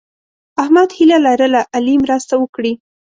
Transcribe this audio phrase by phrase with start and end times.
[0.61, 2.73] احمد هیله لرله علي مرسته وکړي.